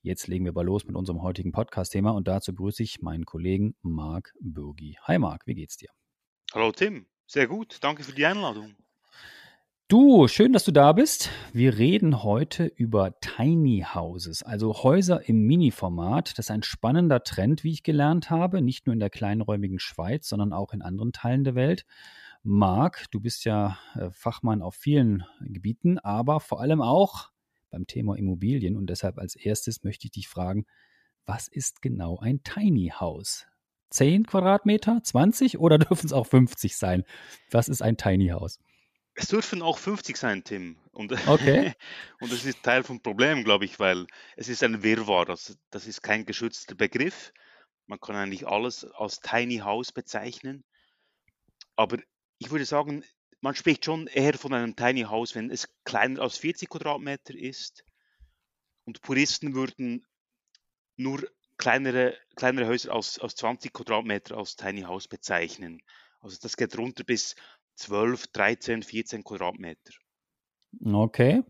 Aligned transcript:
Jetzt 0.00 0.28
legen 0.28 0.44
wir 0.44 0.50
aber 0.50 0.62
los 0.62 0.84
mit 0.84 0.94
unserem 0.94 1.22
heutigen 1.22 1.50
Podcast-Thema 1.50 2.10
und 2.10 2.28
dazu 2.28 2.52
begrüße 2.52 2.84
ich 2.84 3.02
meinen 3.02 3.26
Kollegen 3.26 3.74
Marc 3.82 4.32
Bürgi. 4.40 4.96
Hi 5.02 5.18
Marc, 5.18 5.46
wie 5.46 5.54
geht's 5.54 5.76
dir? 5.76 5.88
Hallo 6.54 6.70
Tim, 6.70 7.06
sehr 7.26 7.48
gut. 7.48 7.78
Danke 7.80 8.04
für 8.04 8.12
die 8.12 8.24
Einladung. 8.24 8.76
Du, 9.88 10.28
schön, 10.28 10.52
dass 10.52 10.64
du 10.64 10.70
da 10.70 10.92
bist. 10.92 11.30
Wir 11.52 11.78
reden 11.78 12.22
heute 12.22 12.66
über 12.66 13.18
Tiny 13.20 13.86
Houses, 13.92 14.42
also 14.44 14.82
Häuser 14.84 15.28
im 15.28 15.46
Mini-Format. 15.46 16.38
Das 16.38 16.46
ist 16.46 16.50
ein 16.50 16.62
spannender 16.62 17.24
Trend, 17.24 17.64
wie 17.64 17.72
ich 17.72 17.82
gelernt 17.82 18.30
habe, 18.30 18.62
nicht 18.62 18.86
nur 18.86 18.92
in 18.92 19.00
der 19.00 19.10
kleinräumigen 19.10 19.80
Schweiz, 19.80 20.28
sondern 20.28 20.52
auch 20.52 20.74
in 20.74 20.82
anderen 20.82 21.12
Teilen 21.12 21.42
der 21.42 21.54
Welt. 21.54 21.86
Marc, 22.44 23.10
du 23.10 23.18
bist 23.18 23.44
ja 23.44 23.78
äh, 23.94 24.10
Fachmann 24.10 24.62
auf 24.62 24.76
vielen 24.76 25.24
Gebieten, 25.40 25.98
aber 25.98 26.38
vor 26.38 26.60
allem 26.60 26.82
auch 26.82 27.30
beim 27.70 27.86
Thema 27.86 28.16
Immobilien. 28.16 28.76
Und 28.76 28.86
deshalb 28.88 29.18
als 29.18 29.36
erstes 29.36 29.82
möchte 29.84 30.06
ich 30.06 30.12
dich 30.12 30.28
fragen, 30.28 30.66
was 31.26 31.48
ist 31.48 31.82
genau 31.82 32.18
ein 32.18 32.42
Tiny 32.42 32.92
House? 32.98 33.46
10 33.90 34.26
Quadratmeter, 34.26 35.00
20 35.02 35.58
oder 35.58 35.78
dürfen 35.78 36.06
es 36.06 36.12
auch 36.12 36.26
50 36.26 36.76
sein? 36.76 37.04
Was 37.50 37.68
ist 37.68 37.82
ein 37.82 37.96
Tiny 37.96 38.28
House? 38.28 38.58
Es 39.14 39.28
dürfen 39.28 39.62
auch 39.62 39.78
50 39.78 40.16
sein, 40.16 40.44
Tim. 40.44 40.76
Und, 40.92 41.12
okay. 41.28 41.74
und 42.20 42.32
das 42.32 42.44
ist 42.44 42.62
Teil 42.62 42.84
vom 42.84 43.02
Problem, 43.02 43.44
glaube 43.44 43.64
ich, 43.64 43.80
weil 43.80 44.06
es 44.36 44.48
ist 44.48 44.62
ein 44.62 44.82
Wirrwarr. 44.82 45.24
Das, 45.24 45.58
das 45.70 45.86
ist 45.86 46.02
kein 46.02 46.24
geschützter 46.24 46.74
Begriff. 46.74 47.32
Man 47.86 47.98
kann 47.98 48.16
eigentlich 48.16 48.46
alles 48.46 48.84
als 48.84 49.20
Tiny 49.20 49.58
House 49.58 49.92
bezeichnen. 49.92 50.62
Aber 51.74 51.98
ich 52.38 52.50
würde 52.50 52.64
sagen, 52.64 53.02
man 53.40 53.54
spricht 53.54 53.84
schon 53.84 54.06
eher 54.06 54.34
von 54.34 54.52
einem 54.52 54.76
Tiny 54.76 55.02
House, 55.02 55.34
wenn 55.34 55.50
es 55.50 55.68
kleiner 55.84 56.22
als 56.22 56.38
40 56.38 56.68
Quadratmeter 56.68 57.34
ist. 57.34 57.84
Und 58.84 59.00
Puristen 59.02 59.54
würden 59.54 60.06
nur 60.96 61.28
kleinere, 61.56 62.16
kleinere 62.36 62.66
Häuser 62.66 62.92
als, 62.92 63.18
als 63.18 63.36
20 63.36 63.72
Quadratmeter 63.72 64.36
als 64.36 64.56
Tiny 64.56 64.82
House 64.82 65.08
bezeichnen. 65.08 65.82
Also 66.20 66.38
das 66.40 66.56
geht 66.56 66.76
runter 66.76 67.04
bis 67.04 67.36
12, 67.76 68.28
13, 68.28 68.82
14 68.82 69.22
Quadratmeter. 69.22 69.92
Okay, 70.84 71.42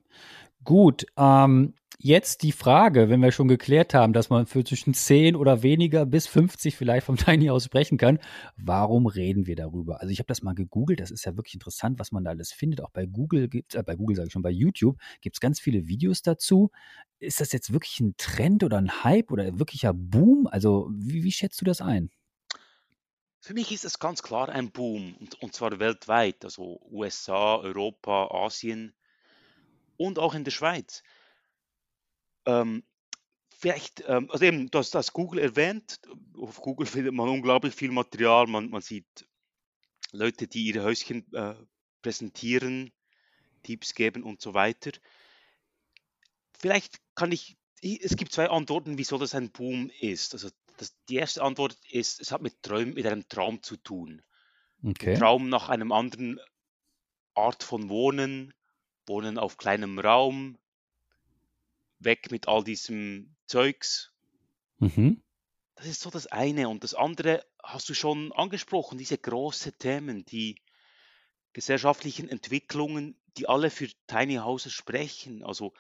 gut. 0.65 1.07
Ähm, 1.17 1.75
jetzt 1.99 2.43
die 2.45 2.53
Frage, 2.53 3.09
wenn 3.09 3.21
wir 3.21 3.33
schon 3.33 3.49
geklärt 3.49 3.93
haben, 3.93 4.13
dass 4.13 4.31
man 4.31 4.47
für 4.47 4.65
zwischen 4.65 4.95
10 4.95 5.35
oder 5.35 5.63
weniger 5.63 6.07
bis 6.07 6.27
50 6.29 6.77
vielleicht 6.77 7.05
vom 7.05 7.17
Tiny 7.37 7.47
House 7.47 7.65
sprechen 7.65 7.99
kann, 7.99 8.19
warum 8.57 9.07
reden 9.07 9.47
wir 9.47 9.57
darüber? 9.57 10.01
Also 10.01 10.13
ich 10.13 10.21
habe 10.21 10.29
das 10.29 10.43
mal 10.43 10.55
gegoogelt, 10.55 11.01
das 11.01 11.11
ist 11.11 11.25
ja 11.25 11.37
wirklich 11.37 11.55
interessant, 11.55 11.99
was 11.99 12.13
man 12.13 12.25
da 12.25 12.31
alles 12.31 12.53
findet. 12.53 12.81
Auch 12.81 12.91
bei 12.91 13.07
Google 13.07 13.49
gibt 13.49 13.75
äh, 13.75 13.83
bei 13.83 13.97
Google 13.97 14.17
sage 14.17 14.29
ich 14.29 14.33
schon, 14.33 14.43
bei 14.43 14.51
YouTube 14.51 14.99
gibt 15.21 15.37
es 15.37 15.41
ganz 15.41 15.61
viele 15.61 15.89
Videos 15.89 16.23
dazu. 16.23 16.71
Ist 17.19 17.41
das 17.41 17.53
jetzt 17.53 17.73
wirklich 17.73 17.99
ein 18.01 18.15
Trend 18.17 18.63
oder 18.63 18.79
ein 18.79 19.03
Hype 19.03 19.33
oder 19.33 19.45
ein 19.45 19.59
wirklicher 19.59 19.93
Boom? 19.93 20.47
Also 20.47 20.89
wie, 20.93 21.25
wie 21.25 21.33
schätzt 21.33 21.61
du 21.61 21.65
das 21.65 21.81
ein? 21.81 22.11
Für 23.41 23.55
mich 23.55 23.73
ist 23.73 23.85
es 23.85 23.99
ganz 23.99 24.23
klar 24.23 24.49
ein 24.49 24.71
Boom 24.71 25.17
und, 25.17 25.41
und 25.43 25.55
zwar 25.55 25.79
weltweit, 25.79 26.45
also 26.45 26.81
USA, 26.91 27.57
Europa, 27.57 28.29
Asien 28.33 28.95
und 29.99 30.19
auch 30.19 30.35
in 30.35 30.45
der 30.45 30.51
Schweiz. 30.51 31.03
Ähm, 32.47 32.83
vielleicht, 33.51 34.05
ähm, 34.07 34.31
also 34.31 34.45
eben, 34.45 34.71
du 34.71 34.79
hast 34.79 34.95
das 34.95 35.13
Google 35.13 35.41
erwähnt. 35.41 36.01
Auf 36.35 36.63
Google 36.63 36.87
findet 36.87 37.13
man 37.13 37.29
unglaublich 37.29 37.75
viel 37.75 37.91
Material. 37.91 38.47
Man, 38.47 38.71
man 38.71 38.81
sieht 38.81 39.29
Leute, 40.13 40.49
die 40.49 40.65
ihre 40.65 40.85
Häuschen 40.85 41.31
äh, 41.35 41.55
präsentieren, 42.01 42.93
Tipps 43.63 43.95
geben 43.95 44.23
und 44.23 44.41
so 44.41 44.55
weiter. 44.55 44.93
Vielleicht 46.59 46.99
kann 47.15 47.33
ich, 47.33 47.59
es 47.83 48.17
gibt 48.17 48.33
zwei 48.33 48.49
Antworten, 48.49 48.99
wieso 48.99 49.19
das 49.19 49.35
ein 49.35 49.51
Boom 49.51 49.91
ist. 50.01 50.33
Also 50.33 50.49
das, 50.79 50.97
die 51.09 51.17
erste 51.17 51.43
Antwort 51.43 51.77
ist, 51.91 52.21
es 52.21 52.33
hat 52.33 52.41
mit, 52.41 52.63
Träum, 52.63 52.95
mit 52.95 53.07
einem 53.07 53.29
Traum 53.29 53.63
zu 53.63 53.77
tun. 53.77 54.23
Okay. 54.83 55.17
Traum 55.17 55.49
nach 55.49 55.69
einem 55.69 55.93
anderen 55.93 56.41
Art 57.35 57.63
von 57.63 57.89
Wohnen, 57.89 58.55
Wohnen 59.09 59.39
auf 59.39 59.57
kleinem 59.57 59.99
Raum, 59.99 60.59
weg 61.99 62.31
mit 62.31 62.49
all 62.49 62.63
diesem 62.65 63.35
Zeugs. 63.47 64.13
Mhm. 64.79 65.23
Das 65.77 65.87
ist 65.87 66.01
so 66.01 66.11
das 66.11 66.27
eine. 66.27 66.69
Und 66.69 66.85
das 66.85 66.95
andere 66.95 67.45
hast 67.63 67.89
du 67.89 67.95
schon 67.95 68.33
angesprochen, 68.33 68.99
diese 68.99 69.19
großen 69.19 69.77
Themen, 69.79 70.25
die 70.25 70.61
gesellschaftlichen 71.53 72.29
Entwicklungen, 72.29 73.21
die 73.37 73.49
alle 73.49 73.71
für 73.71 73.89
Tiny 74.07 74.37
Houses 74.37 74.73
sprechen. 74.73 75.45
Also 75.45 75.73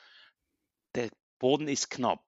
der 0.94 1.10
Boden 1.38 1.68
ist 1.68 1.90
knapp. 1.90 2.24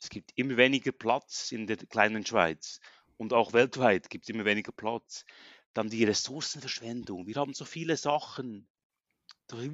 Es 0.00 0.08
gibt 0.08 0.32
immer 0.36 0.56
weniger 0.56 0.92
Platz 0.92 1.52
in 1.52 1.66
der 1.66 1.76
kleinen 1.76 2.24
Schweiz 2.24 2.80
und 3.16 3.34
auch 3.34 3.52
weltweit 3.52 4.08
gibt 4.08 4.24
es 4.24 4.30
immer 4.30 4.46
weniger 4.46 4.72
Platz. 4.72 5.26
Dann 5.74 5.90
die 5.90 6.04
Ressourcenverschwendung. 6.04 7.26
Wir 7.26 7.36
haben 7.36 7.52
so 7.52 7.64
viele 7.66 7.96
Sachen, 7.96 8.66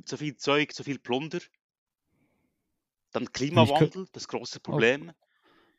so 0.05 0.17
viel 0.17 0.37
Zeug, 0.37 0.73
so 0.73 0.83
viel 0.85 0.99
Plunder. 0.99 1.39
Dann 3.13 3.33
Klimawandel, 3.33 4.07
das 4.13 4.29
große 4.29 4.61
Problem. 4.61 5.13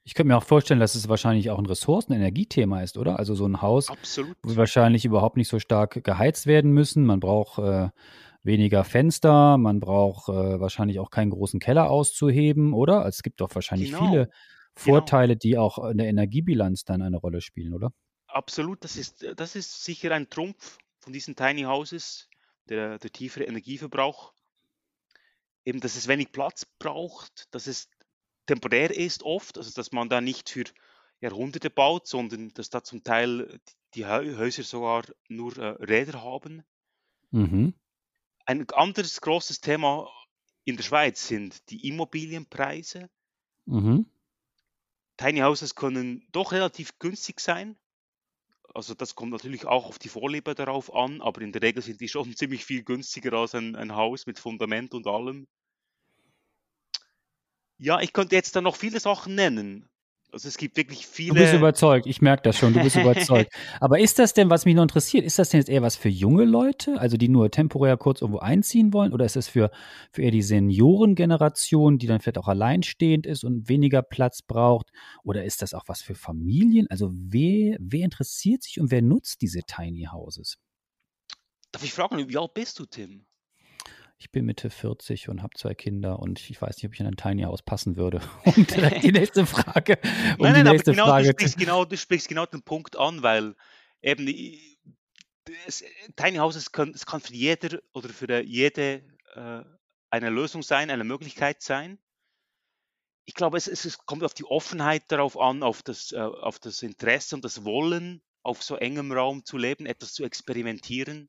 Ich 0.04 0.14
könnte 0.14 0.30
mir 0.30 0.38
auch 0.38 0.44
vorstellen, 0.44 0.80
dass 0.80 0.96
es 0.96 1.10
wahrscheinlich 1.10 1.50
auch 1.50 1.60
ein 1.60 1.66
Ressourcen-, 1.66 2.14
Energiethema 2.14 2.82
ist, 2.82 2.98
oder? 2.98 3.20
Also 3.20 3.36
so 3.36 3.46
ein 3.46 3.62
Haus, 3.62 3.90
Absolut. 3.90 4.38
wo 4.42 4.56
wahrscheinlich 4.56 5.04
überhaupt 5.04 5.36
nicht 5.36 5.50
so 5.50 5.60
stark 5.60 6.02
geheizt 6.04 6.48
werden 6.48 6.72
müssen. 6.72 7.06
Man 7.06 7.20
braucht 7.20 7.60
äh, 7.60 7.90
weniger 8.42 8.86
Fenster, 8.86 9.58
man 9.58 9.82
braucht 9.82 10.30
äh, 10.30 10.60
wahrscheinlich 10.60 11.00
auch 11.00 11.10
keinen 11.10 11.32
großen 11.32 11.60
Keller 11.60 11.90
auszuheben, 11.90 12.74
oder? 12.74 13.00
Also 13.00 13.18
es 13.18 13.24
gibt 13.24 13.42
doch 13.42 13.54
wahrscheinlich 13.54 13.92
Genau, 13.92 14.06
viele 14.06 14.24
genau. 14.26 14.36
Vorteile, 14.76 15.36
die 15.36 15.58
auch 15.58 15.78
in 15.90 15.98
der 15.98 16.08
Energiebilanz 16.08 16.86
dann 16.86 17.02
eine 17.02 17.18
Rolle 17.18 17.42
spielen, 17.42 17.74
oder? 17.74 17.92
Absolut, 18.28 18.84
das 18.84 18.96
ist, 18.96 19.26
das 19.36 19.56
ist 19.56 19.84
sicher 19.84 20.12
ein 20.12 20.30
Trumpf 20.30 20.78
von 21.00 21.12
diesen 21.12 21.36
Tiny 21.36 21.64
Houses, 21.64 22.27
der, 22.68 23.00
der 23.00 23.12
tiefere 23.12 23.46
Energieverbrauch. 23.46 24.34
Eben, 25.66 25.80
dass 25.80 25.96
es 25.96 26.08
wenig 26.08 26.32
Platz 26.32 26.66
braucht, 26.66 27.54
dass 27.54 27.68
es 27.68 27.90
temporär 28.46 28.96
ist 28.96 29.24
oft, 29.24 29.58
also 29.58 29.72
dass 29.74 29.92
man 29.92 30.10
da 30.10 30.22
nicht 30.22 30.50
für 30.50 30.66
Jahrhunderte 31.20 31.70
baut, 31.70 32.08
sondern 32.08 32.54
dass 32.54 32.70
da 32.70 32.84
zum 32.84 33.04
Teil 33.04 33.60
die 33.96 34.06
Hä- 34.06 34.38
Häuser 34.38 34.64
sogar 34.64 35.04
nur 35.28 35.58
äh, 35.58 35.84
Räder 35.84 36.24
haben. 36.24 36.64
Mhm. 37.32 37.74
Ein 38.46 38.70
anderes 38.70 39.20
großes 39.20 39.60
Thema 39.60 40.08
in 40.64 40.78
der 40.78 40.84
Schweiz 40.84 41.28
sind 41.28 41.70
die 41.70 41.88
Immobilienpreise. 41.88 43.10
Mhm. 43.66 44.06
Tiny 45.18 45.40
Houses 45.40 45.76
können 45.76 46.28
doch 46.32 46.52
relativ 46.52 46.98
günstig 47.00 47.40
sein. 47.40 47.78
Also 48.74 48.94
das 48.94 49.16
kommt 49.16 49.32
natürlich 49.32 49.66
auch 49.66 49.88
auf 49.88 50.00
die 50.00 50.10
Vorliebe 50.10 50.56
darauf 50.56 50.94
an, 50.94 51.22
aber 51.22 51.42
in 51.42 51.52
der 51.52 51.62
Regel 51.62 51.82
sind 51.82 52.02
die 52.02 52.10
schon 52.10 52.34
ziemlich 52.36 52.66
viel 52.66 52.84
günstiger 52.84 53.34
als 53.34 53.56
ein, 53.56 53.76
ein 53.76 53.96
Haus 53.96 54.26
mit 54.26 54.40
Fundament 54.40 54.94
und 54.94 55.08
allem. 55.08 55.48
Ja, 57.80 58.00
ich 58.02 58.14
könnte 58.14 58.36
jetzt 58.36 58.56
da 58.56 58.62
noch 58.62 58.76
viele 58.76 59.00
Sachen 59.00 59.36
nennen. 59.36 59.88
Also 60.32 60.48
es 60.50 60.58
gibt 60.58 60.78
wirklich 60.78 61.08
Du 61.30 61.36
bist 61.36 61.54
viele. 61.54 61.58
überzeugt, 61.58 62.06
ich 62.06 62.22
merke 62.22 62.44
das 62.44 62.58
schon, 62.58 62.74
du 62.74 62.82
bist 62.82 62.96
überzeugt. 62.96 63.52
Aber 63.82 64.00
ist 64.00 64.18
das 64.20 64.34
denn, 64.34 64.50
was 64.50 64.66
mich 64.66 64.76
noch 64.76 64.84
interessiert, 64.84 65.26
ist 65.26 65.40
das 65.40 65.50
denn 65.50 65.60
jetzt 65.60 65.70
eher 65.70 65.82
was 65.82 65.98
für 65.98 66.08
junge 66.10 66.46
Leute, 66.46 67.00
also 67.00 67.18
die 67.18 67.28
nur 67.28 67.52
temporär 67.52 67.98
kurz 67.98 68.22
irgendwo 68.22 68.40
einziehen 68.40 68.94
wollen, 68.94 69.12
oder 69.14 69.26
ist 69.26 69.36
es 69.36 69.50
für, 69.50 69.72
für 70.12 70.22
eher 70.22 70.32
die 70.32 70.42
Seniorengeneration, 70.42 71.98
die 71.98 72.08
dann 72.08 72.22
vielleicht 72.22 72.38
auch 72.38 72.48
alleinstehend 72.48 73.26
ist 73.26 73.44
und 73.44 73.68
weniger 73.68 74.02
Platz 74.02 74.42
braucht? 74.42 74.92
Oder 75.24 75.44
ist 75.44 75.62
das 75.62 75.74
auch 75.74 75.84
was 75.88 76.02
für 76.02 76.16
Familien? 76.16 76.88
Also 76.90 77.12
wer, 77.14 77.78
wer 77.80 78.06
interessiert 78.06 78.64
sich 78.64 78.80
und 78.80 78.90
wer 78.92 79.02
nutzt 79.02 79.42
diese 79.42 79.62
Tiny 79.68 80.08
Houses? 80.12 80.58
Darf 81.72 81.84
ich 81.84 81.94
fragen, 81.94 82.30
wie 82.30 82.38
alt 82.38 82.54
bist 82.54 82.80
du, 82.80 82.86
Tim? 82.86 83.26
Ich 84.20 84.32
bin 84.32 84.46
Mitte 84.46 84.72
40 84.72 85.30
und 85.30 85.44
habe 85.44 85.56
zwei 85.56 85.76
Kinder 85.76 86.20
und 86.20 86.40
ich 86.50 86.60
weiß 86.60 86.78
nicht, 86.78 86.86
ob 86.86 86.94
ich 86.94 87.00
in 87.00 87.06
ein 87.06 87.18
Tiny 87.18 87.44
House 87.44 87.62
passen 87.62 87.98
würde. 87.98 88.20
Und 88.46 88.70
direkt 88.76 89.04
die 89.04 89.12
nächste 89.12 89.46
Frage. 89.46 90.00
Um 90.38 90.44
Nein, 90.44 90.54
nein, 90.54 90.68
aber 90.68 90.78
genau, 90.78 91.06
du 91.06 91.10
Frage 91.10 91.30
sprichst 91.30 91.58
genau, 91.58 91.86
du 91.86 91.98
sprichst 91.98 92.28
genau 92.28 92.46
den 92.48 92.64
Punkt 92.64 92.98
an, 92.98 93.22
weil 93.22 93.56
eben 94.02 94.28
es, 95.68 95.84
Tiny 96.16 96.38
Houses 96.38 96.72
können, 96.72 96.94
es 96.96 97.06
kann 97.06 97.22
für 97.22 97.34
jeder 97.34 97.80
oder 97.94 98.10
für 98.10 98.42
jede 98.42 99.04
äh, 99.36 99.64
eine 100.10 100.30
Lösung 100.30 100.64
sein, 100.64 100.90
eine 100.90 101.04
Möglichkeit 101.04 101.62
sein. 101.62 102.00
Ich 103.26 103.36
glaube, 103.36 103.58
es, 103.58 103.68
es, 103.68 103.86
es 103.86 104.00
kommt 104.00 104.24
auf 104.24 104.34
die 104.34 104.46
Offenheit 104.46 105.04
darauf 105.10 105.40
an, 105.40 105.62
auf 105.62 105.84
das, 105.84 106.12
äh, 106.12 106.18
auf 106.18 106.60
das 106.60 106.82
Interesse 106.82 107.36
und 107.36 107.46
das 107.46 107.66
Wollen 107.66 108.22
auf 108.42 108.64
so 108.64 108.78
engem 108.78 109.12
Raum 109.12 109.46
zu 109.46 109.58
leben, 109.58 109.86
etwas 109.86 110.14
zu 110.14 110.24
experimentieren. 110.24 111.28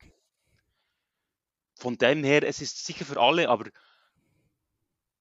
Von 1.79 1.97
dem 1.97 2.23
her, 2.23 2.43
es 2.43 2.61
ist 2.61 2.85
sicher 2.85 3.05
für 3.05 3.19
alle, 3.19 3.49
aber 3.49 3.69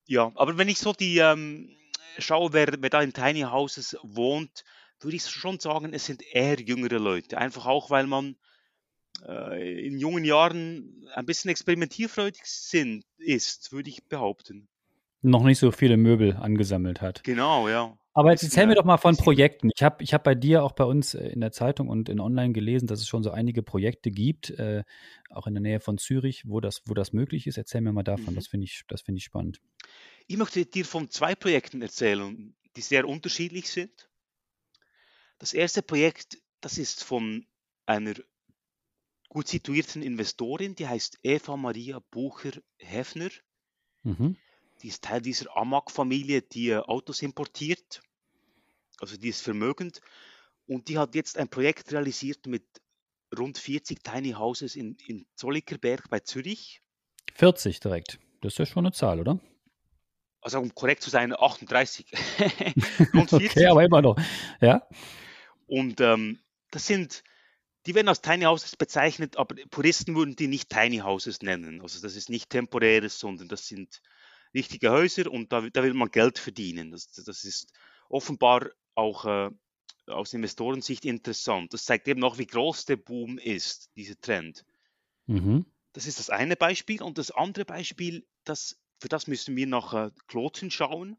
ja, 0.07 0.33
aber 0.35 0.59
wenn 0.59 0.69
ich 0.69 0.79
so 0.79 0.93
die 0.93 1.19
ähm, 1.19 1.77
schaue, 2.19 2.53
wer, 2.53 2.75
wer 2.81 2.91
da 2.91 3.01
in 3.01 3.13
Tiny 3.13 3.43
Houses 3.43 3.97
wohnt, 4.03 4.65
würde 5.01 5.17
ich 5.17 5.29
schon 5.29 5.61
sagen, 5.61 5.93
es 5.93 6.07
sind 6.07 6.23
eher 6.33 6.61
jüngere 6.61 6.99
Leute. 6.99 7.39
Einfach 7.39 7.67
auch, 7.67 7.91
weil 7.91 8.09
man 8.09 8.37
äh, 9.27 9.87
in 9.87 9.99
jungen 9.99 10.25
Jahren 10.25 11.07
ein 11.15 11.27
bisschen 11.27 11.51
experimentierfreudig 11.51 12.43
sind, 12.45 13.05
ist, 13.19 13.71
würde 13.71 13.91
ich 13.91 14.05
behaupten. 14.07 14.69
Noch 15.23 15.45
nicht 15.45 15.59
so 15.59 15.71
viele 15.71 15.97
Möbel 15.97 16.37
angesammelt 16.37 17.01
hat. 17.01 17.23
Genau, 17.23 17.69
ja. 17.69 17.97
Aber 18.19 18.33
jetzt 18.33 18.43
erzähl 18.43 18.67
mir 18.67 18.75
doch 18.75 18.85
mal 18.85 18.97
von 18.97 19.17
Projekten. 19.17 19.71
Ich 19.77 19.85
habe 19.85 20.03
ich 20.03 20.13
hab 20.13 20.25
bei 20.25 20.35
dir 20.35 20.65
auch 20.65 20.73
bei 20.73 20.83
uns 20.83 21.15
äh, 21.15 21.29
in 21.29 21.41
der 21.41 21.53
Zeitung 21.53 21.89
und 21.89 22.09
in 22.09 22.19
Online 22.19 22.53
gelesen, 22.53 22.89
dass 22.89 22.99
es 22.99 23.07
schon 23.07 23.23
so 23.23 23.31
einige 23.31 23.63
Projekte 23.63 24.11
gibt, 24.11 24.51
äh, 24.51 24.83
auch 25.31 25.47
in 25.47 25.55
der 25.55 25.61
Nähe 25.61 25.79
von 25.79 25.99
Zürich, 25.99 26.43
wo 26.45 26.61
das, 26.61 26.83
wo 26.87 26.95
das 26.95 27.13
möglich 27.13 27.47
ist. 27.47 27.59
Erzähl 27.59 27.81
mir 27.81 27.93
mal 27.93 28.03
davon, 28.03 28.33
mhm. 28.33 28.35
das 28.35 28.49
finde 28.49 28.65
ich, 28.65 28.83
find 29.05 29.19
ich 29.19 29.23
spannend. 29.23 29.61
Ich 30.27 30.37
möchte 30.37 30.67
dir 30.67 30.85
von 30.85 31.09
zwei 31.11 31.37
Projekten 31.37 31.81
erzählen, 31.81 32.57
die 32.75 32.81
sehr 32.81 33.07
unterschiedlich 33.07 33.71
sind. 33.71 34.11
Das 35.39 35.53
erste 35.53 35.83
Projekt, 35.83 36.39
das 36.61 36.77
ist 36.77 37.05
von 37.05 37.47
einer 37.87 38.15
gut 39.29 39.47
situierten 39.47 40.03
Investorin, 40.03 40.75
die 40.75 40.89
heißt 40.89 41.21
Eva 41.23 41.57
Maria 41.57 42.01
Bucher-Hefner. 42.11 43.31
Mhm. 44.03 44.37
Die 44.83 44.89
ist 44.89 45.05
Teil 45.05 45.23
dieser 45.23 45.57
Amag-Familie, 45.57 46.43
die 46.43 46.75
Autos 46.75 47.23
importiert. 47.23 48.03
Also 49.01 49.17
die 49.17 49.29
ist 49.29 49.43
vermögend. 49.43 50.01
Und 50.67 50.89
die 50.89 50.99
hat 50.99 51.15
jetzt 51.15 51.39
ein 51.39 51.49
Projekt 51.49 51.93
realisiert 51.93 52.47
mit 52.47 52.65
rund 53.37 53.59
40 53.59 54.03
Tiny 54.03 54.33
Houses 54.33 54.77
in, 54.77 54.97
in 55.07 55.27
Zollikerberg 55.35 56.09
bei 56.11 56.21
Zürich. 56.21 56.83
40 57.35 57.81
direkt. 57.81 58.19
Das 58.41 58.55
ist 58.55 58.59
ja 58.59 58.67
schon 58.67 58.87
eine 58.87 58.93
Zahl, 58.93 59.21
oder? 59.21 59.41
Also 60.41 60.61
um 60.61 60.75
korrekt 60.75 61.03
zu 61.03 61.11
sein, 61.11 61.35
38. 61.37 62.07
rund 63.15 63.31
40. 63.31 63.51
okay, 63.51 63.67
aber 63.67 63.85
immer 63.85 64.03
noch. 64.03 64.17
Ja. 64.61 64.87
Und 65.67 66.01
ähm, 66.01 66.39
das 66.71 66.87
sind, 66.87 67.25
die 67.87 67.95
werden 67.95 68.09
als 68.09 68.21
Tiny 68.21 68.45
Houses 68.45 68.77
bezeichnet, 68.77 69.37
aber 69.37 69.57
Puristen 69.71 70.15
würden 70.15 70.37
die 70.37 70.49
nicht 70.49 70.71
Tiny 70.71 70.99
Houses 70.99 71.43
nennen. 71.43 71.81
Also 71.83 72.01
das 72.01 72.15
ist 72.15 72.31
nicht 72.31 72.51
temporäres, 72.51 73.19
sondern 73.19 73.49
das 73.49 73.67
sind 73.67 74.01
richtige 74.55 74.91
Häuser 74.91 75.31
und 75.31 75.53
da, 75.53 75.69
da 75.69 75.83
will 75.83 75.95
man 75.95 76.11
Geld 76.11 76.39
verdienen. 76.39 76.91
Das, 76.93 77.11
das 77.13 77.45
ist 77.45 77.73
offenbar 78.09 78.71
auch 78.99 79.25
äh, 79.25 79.51
aus 80.07 80.35
Investorensicht 80.35 81.05
interessant. 81.05 81.73
Das 81.73 81.85
zeigt 81.85 82.09
eben 82.09 82.23
auch, 82.25 82.39
wie 82.39 82.47
groß 82.47 82.85
der 82.85 82.97
Boom 82.97 83.39
ist, 83.39 83.95
dieser 83.97 84.21
Trend. 84.21 84.65
Mhm. 85.27 85.65
Das 85.93 86.07
ist 86.07 86.19
das 86.19 86.31
eine 86.31 86.57
Beispiel. 86.57 87.03
Und 87.03 87.17
das 87.17 87.31
andere 87.31 87.65
Beispiel, 87.65 88.27
das, 88.45 88.79
für 88.99 89.09
das 89.09 89.27
müssen 89.27 89.57
wir 89.57 89.67
nach 89.67 89.95
äh, 89.95 90.11
Kloten 90.27 90.71
schauen. 90.71 91.17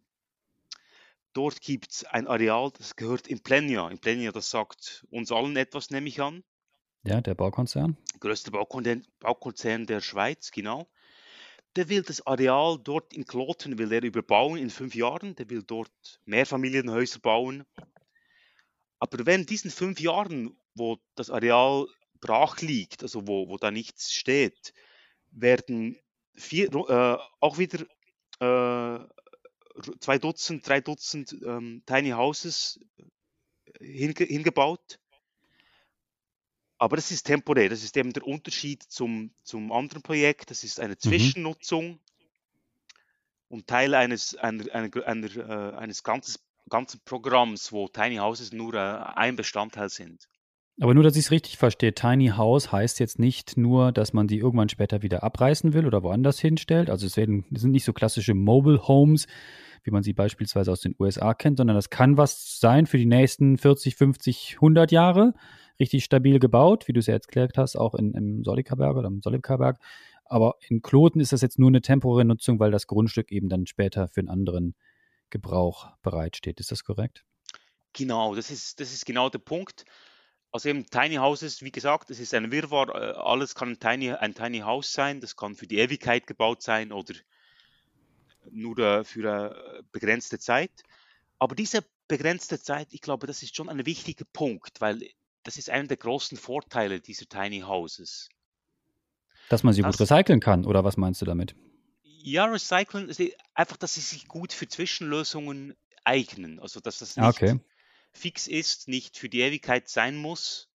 Dort 1.34 1.62
gibt 1.62 1.92
es 1.92 2.04
ein 2.06 2.28
Areal, 2.28 2.72
das 2.78 2.96
gehört 2.96 3.28
Implenia. 3.28 3.88
Implenia, 3.90 4.32
das 4.32 4.50
sagt 4.50 5.06
uns 5.10 5.32
allen 5.32 5.56
etwas, 5.56 5.90
nehme 5.90 6.10
ich 6.10 6.22
an. 6.22 6.44
Ja, 7.04 7.22
der 7.22 7.36
Baukonzern. 7.36 7.98
Größter 8.20 8.52
Baukonzern, 8.52 9.06
Baukonzern 9.20 9.86
der 9.86 10.02
Schweiz, 10.02 10.52
genau. 10.52 10.90
Der 11.76 11.90
will 11.90 12.02
das 12.02 12.26
Areal 12.26 12.80
dort 12.84 13.14
in 13.14 13.26
Kloten 13.26 13.78
will 13.78 13.92
er 13.92 14.04
überbauen 14.04 14.58
in 14.58 14.70
fünf 14.70 14.96
Jahren. 14.96 15.36
Der 15.36 15.50
will 15.50 15.64
dort 15.64 16.20
Mehrfamilienhäuser 16.26 17.20
bauen. 17.20 17.66
Aber 19.00 19.26
während 19.26 19.50
diesen 19.50 19.72
fünf 19.72 20.00
Jahren, 20.00 20.58
wo 20.76 20.98
das 21.16 21.30
Areal 21.30 21.88
brach 22.20 22.60
liegt, 22.62 23.04
also 23.04 23.28
wo, 23.28 23.48
wo 23.48 23.58
da 23.58 23.72
nichts 23.72 24.12
steht, 24.12 24.74
werden 25.32 25.98
vier, 26.36 26.74
äh, 26.74 27.18
auch 27.40 27.58
wieder 27.58 27.86
äh, 28.40 29.06
zwei 30.00 30.18
Dutzend, 30.18 30.68
drei 30.68 30.82
Dutzend 30.82 31.34
ähm, 31.46 31.84
Tiny 31.86 32.10
Houses 32.10 32.80
hinge 33.80 34.26
hingebaut. 34.26 35.00
Aber 36.80 36.96
das 36.96 37.12
ist 37.12 37.24
temporär, 37.24 37.68
das 37.70 37.84
ist 37.84 37.96
eben 37.98 38.14
der 38.14 38.26
Unterschied 38.26 38.82
zum, 38.84 39.32
zum 39.44 39.72
anderen 39.74 40.02
Projekt. 40.02 40.50
Das 40.50 40.64
ist 40.64 40.80
eine 40.80 40.94
mhm. 40.94 41.00
Zwischennutzung 41.00 41.90
mhm. 41.90 42.00
und 43.50 43.68
Teil 43.68 43.94
eines, 43.94 44.36
einer, 44.36 44.74
einer, 44.74 44.90
einer, 45.06 45.36
äh, 45.36 45.76
eines 45.76 46.04
ganzes, 46.04 46.40
ganzen 46.70 47.02
Programms, 47.04 47.74
wo 47.74 47.90
Tiny 47.90 48.16
Houses 48.16 48.54
nur 48.54 48.76
äh, 48.76 48.78
ein 48.78 49.36
Bestandteil 49.36 49.90
sind. 49.90 50.30
Aber 50.82 50.94
nur, 50.94 51.04
dass 51.04 51.18
ich 51.18 51.26
es 51.26 51.32
richtig 51.32 51.58
verstehe, 51.58 51.94
Tiny 51.94 52.30
House 52.30 52.72
heißt 52.72 53.02
jetzt 53.02 53.20
nicht 53.20 53.58
nur, 53.58 53.92
dass 53.92 54.14
man 54.14 54.28
die 54.28 54.38
irgendwann 54.38 54.70
später 54.70 55.02
wieder 55.02 55.24
abreißen 55.24 55.74
will 55.74 55.86
oder 55.86 56.04
woanders 56.04 56.40
hinstellt. 56.40 56.90
Also 56.90 57.06
es, 57.06 57.18
werden, 57.18 57.44
es 57.54 57.62
sind 57.62 57.72
nicht 57.72 57.84
so 57.84 57.92
klassische 57.92 58.34
Mobile 58.34 58.88
Homes, 58.88 59.28
wie 59.84 59.92
man 59.92 60.04
sie 60.04 60.14
beispielsweise 60.14 60.72
aus 60.72 60.80
den 60.80 60.96
USA 60.98 61.34
kennt, 61.34 61.58
sondern 61.58 61.76
das 61.76 61.90
kann 61.90 62.16
was 62.16 62.60
sein 62.62 62.86
für 62.86 62.98
die 62.98 63.06
nächsten 63.06 63.58
40, 63.58 63.98
50, 63.98 64.54
100 64.56 64.94
Jahre 64.94 65.34
richtig 65.80 66.04
stabil 66.04 66.40
gebaut, 66.40 66.88
wie 66.88 66.94
du 66.94 67.00
es 67.00 67.08
ja 67.08 67.14
jetzt 67.14 67.28
erklärt 67.28 67.58
hast, 67.58 67.76
auch 67.76 67.96
in, 67.96 68.14
im 68.14 68.44
Solikaberg 68.44 68.98
oder 68.98 69.08
im 69.08 69.22
Solikaberg. 69.22 69.80
Aber 70.26 70.56
in 70.68 70.82
Kloten 70.82 71.22
ist 71.22 71.34
das 71.34 71.42
jetzt 71.42 71.58
nur 71.58 71.70
eine 71.70 71.82
temporäre 71.82 72.26
Nutzung, 72.26 72.60
weil 72.60 72.72
das 72.72 72.88
Grundstück 72.88 73.32
eben 73.32 73.50
dann 73.50 73.66
später 73.66 74.08
für 74.08 74.20
einen 74.20 74.30
anderen 74.30 74.76
Gebrauch 75.30 75.90
bereitsteht. 76.02 76.60
Ist 76.60 76.72
das 76.72 76.84
korrekt? 76.84 77.26
Genau, 77.94 78.36
das 78.36 78.52
ist, 78.52 78.80
das 78.80 78.94
ist 78.94 79.06
genau 79.06 79.30
der 79.30 79.40
Punkt. 79.40 79.86
Also 80.52 80.70
eben 80.70 80.86
Tiny 80.86 81.16
Houses, 81.16 81.62
wie 81.62 81.72
gesagt, 81.72 82.10
es 82.10 82.20
ist 82.20 82.34
ein 82.34 82.52
Wirrwarr, 82.52 82.90
äh, 82.90 83.14
alles 83.18 83.54
kann 83.56 83.70
ein 83.70 83.80
Tiny, 83.80 84.12
ein 84.12 84.34
Tiny 84.34 84.60
House 84.60 84.94
sein, 84.94 85.22
das 85.22 85.36
kann 85.36 85.56
für 85.56 85.68
die 85.68 85.78
Ewigkeit 85.78 86.26
gebaut 86.26 86.64
sein 86.64 86.92
oder 86.92 87.14
nur 88.52 88.78
äh, 88.80 89.04
für 89.04 89.30
eine 89.30 89.84
begrenzte 89.92 90.40
Zeit. 90.40 90.72
Aber 91.38 91.56
diese 91.56 91.84
begrenzte 92.08 92.60
Zeit, 92.60 92.88
ich 92.92 93.02
glaube, 93.02 93.28
das 93.28 93.44
ist 93.44 93.56
schon 93.56 93.70
ein 93.70 93.86
wichtiger 93.86 94.26
Punkt, 94.34 94.82
weil 94.82 95.04
das 95.44 95.58
ist 95.58 95.70
einer 95.70 95.88
der 95.88 95.98
großen 95.98 96.38
Vorteile 96.38 97.00
dieser 97.00 97.28
Tiny 97.28 97.62
Houses. 97.62 98.30
Dass 99.50 99.64
man 99.64 99.74
sie 99.74 99.82
dass, 99.82 99.98
gut 99.98 100.02
recyceln 100.02 100.40
kann, 100.40 100.66
oder 100.66 100.84
was 100.84 100.98
meinst 100.98 101.22
du 101.22 101.26
damit? 101.26 101.56
Ja, 102.04 102.46
recyceln, 102.46 103.12
einfach, 103.54 103.78
dass 103.78 103.96
sie 103.96 104.02
sich 104.02 104.28
gut 104.28 104.54
für 104.54 104.68
Zwischenlösungen 104.68 105.76
eignen. 106.04 106.60
Also, 106.60 106.80
dass 106.80 107.00
das 107.00 107.16
nicht 107.16 107.26
okay. 107.26 107.60
fix 108.12 108.48
ist, 108.48 108.88
nicht 108.88 109.18
für 109.18 109.30
die 109.30 109.42
Ewigkeit 109.42 109.88
sein 109.88 110.18
muss. 110.18 110.70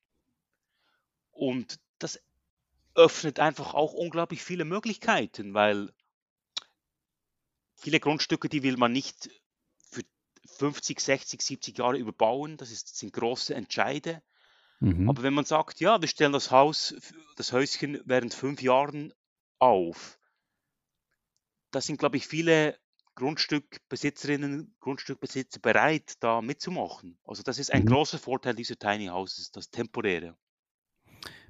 Und 1.31 1.79
das 1.99 2.21
öffnet 2.95 3.41
einfach 3.41 3.75
auch 3.75 3.93
unglaublich 3.93 4.43
viele 4.43 4.65
Möglichkeiten, 4.65 5.53
weil 5.55 5.93
viele 7.77 8.01
Grundstücke, 8.01 8.49
die 8.49 8.63
will 8.63 8.77
man 8.77 8.93
nicht 8.93 9.31
für 9.91 10.03
50, 10.47 11.01
60, 11.01 11.43
70 11.43 11.79
Jahre 11.79 11.99
überbauen. 11.99 12.57
Das, 12.57 12.71
ist, 12.71 12.91
das 12.91 12.99
sind 12.99 13.13
große 13.13 13.55
Entscheide. 13.55 14.23
Mhm. 14.85 15.09
Aber 15.09 15.23
wenn 15.23 15.33
man 15.33 15.47
sagt, 15.47 15.81
ja, 15.81 16.01
wir 16.01 16.09
stellen 16.09 16.33
das 16.33 16.51
Haus, 16.51 16.95
das 17.37 17.53
Häuschen 17.53 18.01
während 18.05 18.35
fünf 18.35 18.61
Jahren 18.63 19.15
auf, 19.59 20.19
da 21.71 21.81
sind, 21.81 21.99
glaube 21.99 22.19
ich, 22.19 22.27
viele 22.27 22.77
Grundstückbesitzerinnen, 23.15 24.75
Grundstückbesitzer 24.81 25.61
bereit, 25.61 26.15
da 26.21 26.43
mitzumachen. 26.43 27.19
Also 27.25 27.43
das 27.43 27.59
ist 27.59 27.73
ein 27.73 27.83
mhm. 27.83 27.87
großer 27.87 28.19
Vorteil 28.19 28.55
dieser 28.55 28.77
Tiny 28.77 29.07
Houses, 29.07 29.51
das 29.53 29.71
Temporäre. 29.71 30.37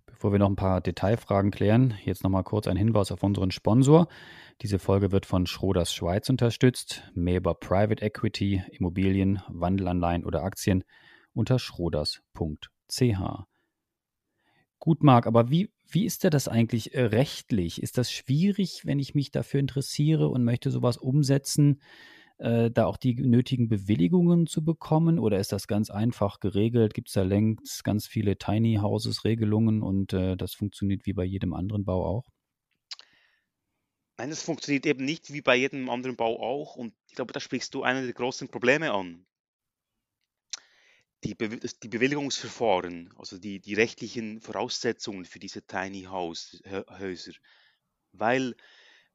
Bevor 0.06 0.30
wir 0.30 0.38
noch 0.38 0.48
ein 0.48 0.56
paar 0.56 0.80
Detailfragen 0.80 1.50
klären, 1.50 1.98
jetzt 2.04 2.22
nochmal 2.22 2.44
kurz 2.44 2.68
ein 2.68 2.76
Hinweis 2.76 3.10
auf 3.10 3.22
unseren 3.22 3.50
Sponsor. 3.50 4.06
Diese 4.60 4.78
Folge 4.78 5.10
wird 5.10 5.26
von 5.26 5.46
Schroders 5.46 5.92
Schweiz 5.92 6.28
unterstützt. 6.28 7.02
Mehr 7.14 7.38
über 7.38 7.54
Private 7.54 8.04
Equity, 8.04 8.62
Immobilien, 8.70 9.42
Wandelanleihen 9.48 10.24
oder 10.24 10.44
Aktien 10.44 10.84
unter 11.32 11.58
schroders.de. 11.58 12.74
CH. 12.88 13.46
Gut, 14.78 15.02
Marc, 15.02 15.26
aber 15.26 15.50
wie, 15.50 15.70
wie 15.88 16.04
ist 16.04 16.24
das 16.24 16.46
eigentlich 16.46 16.94
äh, 16.94 17.04
rechtlich? 17.04 17.82
Ist 17.82 17.96
das 17.96 18.12
schwierig, 18.12 18.84
wenn 18.84 18.98
ich 18.98 19.14
mich 19.14 19.30
dafür 19.30 19.60
interessiere 19.60 20.28
und 20.28 20.44
möchte 20.44 20.70
sowas 20.70 20.98
umsetzen, 20.98 21.80
äh, 22.36 22.70
da 22.70 22.84
auch 22.84 22.98
die 22.98 23.14
nötigen 23.14 23.68
Bewilligungen 23.68 24.46
zu 24.46 24.62
bekommen? 24.62 25.18
Oder 25.18 25.38
ist 25.38 25.52
das 25.52 25.68
ganz 25.68 25.88
einfach 25.88 26.40
geregelt? 26.40 26.92
Gibt 26.92 27.08
es 27.08 27.14
da 27.14 27.22
längst 27.22 27.82
ganz 27.82 28.06
viele 28.06 28.36
Tiny 28.36 28.78
Houses 28.82 29.24
Regelungen 29.24 29.82
und 29.82 30.12
äh, 30.12 30.36
das 30.36 30.52
funktioniert 30.52 31.06
wie 31.06 31.14
bei 31.14 31.24
jedem 31.24 31.54
anderen 31.54 31.84
Bau 31.86 32.04
auch? 32.04 32.28
Nein, 34.18 34.30
das 34.30 34.42
funktioniert 34.42 34.86
eben 34.86 35.04
nicht 35.04 35.32
wie 35.32 35.40
bei 35.40 35.56
jedem 35.56 35.88
anderen 35.88 36.16
Bau 36.16 36.40
auch. 36.40 36.76
Und 36.76 36.94
ich 37.08 37.14
glaube, 37.14 37.32
da 37.32 37.40
sprichst 37.40 37.74
du 37.74 37.82
einer 37.82 38.02
der 38.02 38.12
großen 38.12 38.48
Probleme 38.48 38.92
an 38.92 39.24
die, 41.25 41.35
Be 41.35 41.49
die 41.59 41.88
Bewilligungsverfahren, 41.88 43.12
also 43.16 43.38
die, 43.38 43.61
die 43.61 43.75
rechtlichen 43.75 44.40
Voraussetzungen 44.40 45.25
für 45.25 45.38
diese 45.38 45.66
Tiny 45.66 46.02
House, 46.02 46.62
Häuser. 46.99 47.33
Weil 48.12 48.54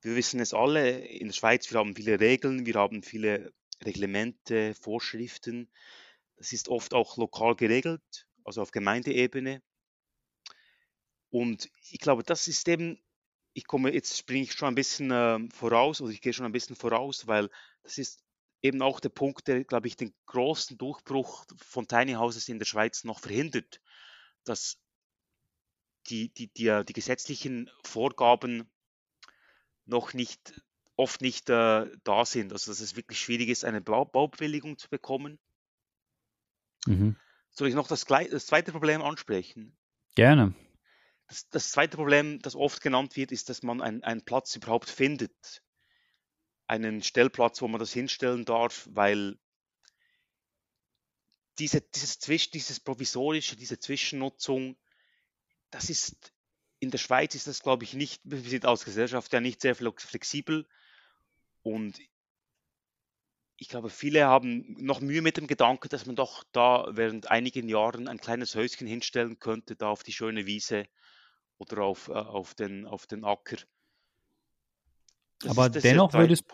wir 0.02 0.16
wissen 0.16 0.40
es 0.40 0.54
alle, 0.54 1.00
in 1.00 1.28
der 1.28 1.34
Schweiz, 1.34 1.72
wir 1.72 1.80
haben 1.80 1.96
viele 1.96 2.20
Regeln, 2.20 2.66
wir 2.66 2.76
haben 2.76 3.04
viele 3.04 3.54
Reglemente, 3.84 4.74
Vorschriften. 4.74 5.70
Das 6.38 6.54
ist 6.54 6.70
oft 6.70 6.94
auch 6.94 7.18
lokal 7.18 7.56
geregelt. 7.56 8.28
also 8.44 8.62
auf 8.62 8.72
Gemeindeebene. 8.72 9.62
Und 11.30 11.70
ich 11.92 12.00
glaube, 12.00 12.24
das 12.24 12.48
ist 12.48 12.68
eben, 12.68 13.00
ich 13.54 13.68
komme, 13.68 13.94
jetzt 13.94 14.18
springe 14.18 14.44
ich 14.44 14.54
schon 14.54 14.70
ein 14.70 14.76
bisschen 14.76 15.12
äh, 15.12 15.40
voraus 15.54 16.02
oder 16.02 16.12
ich 16.12 16.22
gehe 16.22 16.34
schon 16.34 16.46
ein 16.46 16.52
bisschen 16.52 16.76
voraus, 16.76 17.28
weil 17.28 17.50
das 17.84 17.98
ist 17.98 18.24
eben 18.62 18.82
auch 18.82 19.00
der 19.00 19.10
Punkt, 19.10 19.48
der, 19.48 19.64
glaube 19.64 19.88
ich, 19.88 19.96
den 19.96 20.14
großen 20.26 20.78
Durchbruch 20.78 21.46
von 21.58 21.88
Tiny 21.88 22.14
Houses 22.14 22.50
in 22.50 22.60
der 22.60 22.66
Schweiz 22.66 23.04
noch 23.04 23.20
verhindert, 23.20 23.80
dass 24.44 24.78
die, 26.08 26.30
die, 26.30 26.48
die, 26.48 26.68
äh, 26.68 26.84
die 26.84 26.94
gesetzlichen 26.94 27.70
Vorgaben 27.84 28.70
noch 29.86 30.14
nicht, 30.14 30.62
oft 30.96 31.22
nicht 31.22 31.50
äh, 31.50 31.86
da 32.04 32.26
sind. 32.26 32.52
Also 32.52 32.72
dass 32.72 32.80
es 32.80 32.96
wirklich 32.96 33.20
schwierig 33.20 33.50
ist, 33.50 33.66
eine 33.66 33.82
Bau 33.82 34.06
Baubewilligung 34.06 34.78
zu 34.78 34.90
bekommen. 34.90 35.40
Mhm. 36.86 37.16
Soll 37.52 37.68
ich 37.68 37.76
noch 37.76 37.88
das, 37.88 38.06
das 38.06 38.46
zweite 38.46 38.72
Problem 38.72 39.02
ansprechen? 39.02 39.76
Gerne. 40.16 40.54
Das, 41.28 41.50
das, 41.50 41.72
zweite 41.72 41.98
Problem, 41.98 42.40
das 42.40 42.56
oft 42.56 42.82
genannt 42.82 43.16
wird, 43.16 43.32
ist, 43.32 43.50
dass 43.50 43.64
man 43.64 43.82
ein, 43.82 44.04
einen 44.04 44.24
Platz 44.24 44.56
überhaupt 44.56 44.90
findet. 44.90 45.62
Einen 46.70 47.02
Stellplatz, 47.02 47.62
wo 47.62 47.68
man 47.68 47.80
das 47.80 47.92
hinstellen 47.92 48.46
darf, 48.46 48.88
weil 48.92 49.40
diese, 51.58 51.82
dieses, 51.82 52.20
Zwisch, 52.20 52.52
dieses 52.52 52.80
provisorische, 52.80 53.56
diese 53.56 53.80
Zwischennutzung, 53.80 54.78
das 55.72 55.90
ist 55.90 56.32
in 56.80 56.92
der 56.92 57.00
Schweiz 57.00 57.36
ist 57.36 57.48
das, 57.48 57.62
glaube 57.62 57.84
ich, 57.84 57.94
nicht, 57.94 58.22
wir 58.24 58.40
sind 58.40 58.66
als 58.66 58.86
Gesellschaft 58.86 59.34
ja 59.34 59.42
nicht 59.42 59.62
sehr 59.62 59.76
flexibel 59.76 60.68
und 61.64 62.00
ich 63.58 63.68
glaube, 63.68 63.90
viele 63.90 64.26
haben 64.26 64.78
noch 64.80 65.02
Mühe 65.02 65.22
mit 65.22 65.36
dem 65.36 65.48
Gedanken, 65.48 65.90
dass 65.90 66.06
man 66.06 66.16
doch 66.16 66.46
da 66.54 66.86
während 66.92 67.30
einigen 67.30 67.68
Jahren 67.68 68.08
ein 68.08 68.20
kleines 68.20 68.56
Häuschen 68.56 68.88
hinstellen 68.88 69.40
könnte, 69.40 69.76
da 69.76 69.90
auf 69.90 70.04
die 70.04 70.14
schöne 70.14 70.46
Wiese 70.46 70.86
oder 71.58 71.82
auf, 71.84 72.08
äh, 72.08 72.14
auf, 72.14 72.54
den, 72.54 72.86
auf 72.86 73.06
den 73.06 73.26
Acker. 73.26 73.58
Das 75.40 75.52
Aber 75.52 75.70
dennoch 75.70 76.14
würdest, 76.14 76.46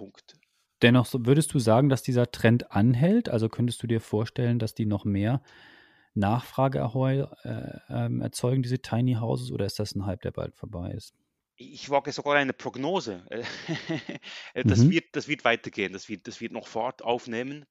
dennoch 0.82 1.12
würdest 1.14 1.54
du 1.54 1.60
sagen, 1.60 1.90
dass 1.90 2.04
dieser 2.04 2.32
Trend 2.32 2.72
anhält? 2.72 3.30
Also 3.30 3.50
könntest 3.50 3.82
du 3.82 3.88
dir 3.88 4.02
vorstellen, 4.02 4.60
dass 4.60 4.76
die 4.76 4.86
noch 4.86 5.06
mehr 5.06 5.42
Nachfrage 6.14 6.80
äh, 7.44 7.80
ähm, 7.90 8.22
erzeugen, 8.22 8.64
diese 8.64 8.80
Tiny 8.80 9.16
Houses, 9.16 9.52
oder 9.52 9.66
ist 9.66 9.80
das 9.80 9.96
ein 9.96 10.06
Hype, 10.06 10.22
der 10.22 10.32
bald 10.32 10.56
vorbei 10.56 10.92
ist? 10.92 11.14
Ich 11.58 11.90
wage 11.90 12.12
sogar 12.12 12.36
eine 12.36 12.54
Prognose. 12.54 13.26
das, 14.54 14.80
mhm. 14.80 14.92
wird, 14.92 15.06
das 15.14 15.28
wird 15.28 15.46
weitergehen, 15.46 15.94
das 15.94 16.10
wird, 16.10 16.28
das 16.28 16.42
wird 16.42 16.52
noch 16.52 16.68
Fahrt 16.68 17.02
aufnehmen. 17.02 17.66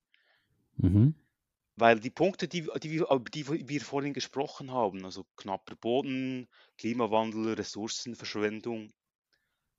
Mhm. 0.76 1.14
Weil 1.76 1.98
die 1.98 2.10
Punkte, 2.10 2.46
die, 2.48 2.68
die, 2.82 2.90
wir, 2.92 3.06
die 3.32 3.68
wir 3.68 3.80
vorhin 3.80 4.12
gesprochen 4.12 4.70
haben, 4.70 5.04
also 5.04 5.24
knapper 5.36 5.74
Boden, 5.74 6.48
Klimawandel, 6.78 7.54
Ressourcenverschwendung, 7.54 8.92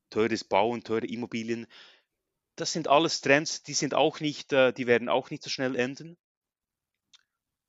teures 0.10 0.44
Bauen, 0.44 0.84
teure 0.84 1.06
Immobilien, 1.06 1.68
das 2.56 2.72
sind 2.72 2.88
alles 2.88 3.22
Trends, 3.22 3.64
die 3.64 3.74
sind 3.74 3.94
auch 3.94 4.20
nicht, 4.20 4.54
äh, 4.54 4.72
die 4.72 4.88
werden 4.88 5.10
auch 5.10 5.30
nicht 5.30 5.44
so 5.44 5.50
schnell 5.50 5.76
enden. 5.76 6.18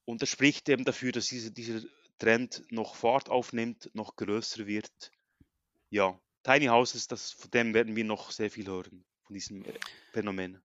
Und 0.05 0.23
das 0.23 0.28
spricht 0.28 0.69
eben 0.69 0.85
dafür, 0.85 1.12
dass 1.12 1.26
diese, 1.26 1.50
dieser 1.50 1.81
Trend 2.19 2.62
noch 2.71 2.95
Fahrt 2.95 3.28
aufnimmt, 3.28 3.90
noch 3.95 4.16
größer 4.16 4.66
wird. 4.66 5.11
Ja, 5.90 6.19
Tiny 6.45 6.66
Houses, 6.66 7.09
das, 7.09 7.33
von 7.33 7.50
dem 7.50 7.75
werden 7.75 7.97
wir 7.97 8.05
noch 8.05 8.31
sehr 8.31 8.50
viel 8.50 8.66
hören, 8.66 9.05
von 9.25 9.35
diesem 9.35 9.64
äh, 9.64 9.73
Phänomen. 10.12 10.62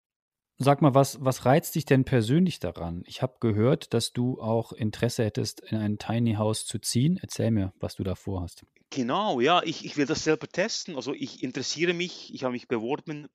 Sag 0.58 0.80
mal, 0.80 0.94
was, 0.94 1.24
was 1.24 1.44
reizt 1.44 1.74
dich 1.74 1.86
denn 1.86 2.04
persönlich 2.04 2.60
daran? 2.60 3.02
Ich 3.06 3.20
habe 3.20 3.38
gehört, 3.40 3.94
dass 3.94 4.12
du 4.12 4.40
auch 4.40 4.72
Interesse 4.72 5.24
hättest, 5.24 5.60
in 5.60 5.78
ein 5.78 5.98
Tiny 5.98 6.34
House 6.34 6.66
zu 6.66 6.78
ziehen. 6.78 7.18
Erzähl 7.20 7.50
mir, 7.50 7.72
was 7.80 7.96
du 7.96 8.04
da 8.04 8.14
vorhast. 8.14 8.64
Genau, 8.92 9.40
ja, 9.40 9.62
ich, 9.64 9.84
ich 9.84 9.96
will 9.96 10.06
das 10.06 10.22
selber 10.22 10.46
testen. 10.46 10.94
Also 10.96 11.14
ich 11.14 11.42
interessiere 11.42 11.94
mich, 11.94 12.32
ich 12.32 12.44
habe 12.44 12.52
mich 12.52 12.68
beworben 12.68 13.28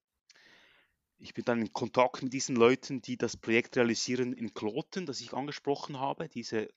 ich 1.19 1.33
bin 1.33 1.45
dann 1.45 1.61
in 1.61 1.73
Kontakt 1.73 2.21
mit 2.21 2.33
diesen 2.33 2.55
Leuten, 2.55 3.01
die 3.01 3.17
das 3.17 3.37
Projekt 3.37 3.75
realisieren 3.75 4.33
in 4.33 4.53
Kloten, 4.53 5.07
das 5.07 5.19
ich 5.19 5.33
angesprochen 5.33 5.99
habe, 5.99 6.29
diese 6.29 6.69